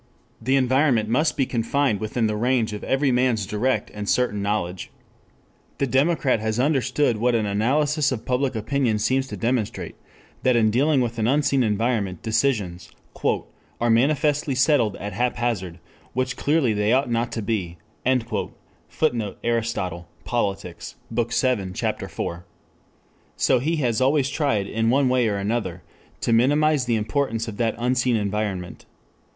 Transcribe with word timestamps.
The 0.41 0.55
environment 0.55 1.09
must 1.09 1.37
be 1.37 1.45
confined 1.45 1.99
within 1.99 2.25
the 2.25 2.35
range 2.35 2.73
of 2.73 2.83
every 2.83 3.11
man's 3.11 3.45
direct 3.45 3.91
and 3.93 4.09
certain 4.09 4.41
knowledge. 4.41 4.89
The 5.77 5.85
democrat 5.85 6.39
has 6.39 6.59
understood 6.59 7.17
what 7.17 7.35
an 7.35 7.45
analysis 7.45 8.11
of 8.11 8.25
public 8.25 8.55
opinion 8.55 8.97
seems 8.97 9.27
to 9.27 9.37
demonstrate: 9.37 9.93
that 10.41 10.55
in 10.55 10.71
dealing 10.71 11.01
with 11.01 11.19
an 11.19 11.27
unseen 11.27 11.61
environment 11.61 12.23
decisions 12.23 12.89
"are 13.23 13.91
manifestly 13.91 14.55
settled 14.55 14.95
at 14.95 15.13
haphazard, 15.13 15.77
which 16.13 16.35
clearly 16.35 16.73
they 16.73 16.91
ought 16.91 17.11
not 17.11 17.31
to 17.33 17.43
be." 17.43 17.77
[Footnote: 18.89 19.37
Aristotle, 19.43 20.07
Politics, 20.25 20.95
Bk. 21.13 21.57
VII, 21.67 21.73
Ch. 21.73 21.93
IV.] 22.01 22.43
So 23.37 23.59
he 23.59 23.75
has 23.75 24.01
always 24.01 24.29
tried 24.29 24.65
in 24.65 24.89
one 24.89 25.09
way 25.09 25.27
or 25.27 25.37
another 25.37 25.83
to 26.21 26.33
minimize 26.33 26.85
the 26.85 26.95
importance 26.95 27.47
of 27.47 27.57
that 27.57 27.75
unseen 27.77 28.15
environment. 28.15 28.87